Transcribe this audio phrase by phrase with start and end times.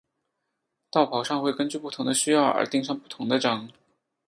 [0.89, 3.69] 道袍上会根据不同需要而钉上不同的章。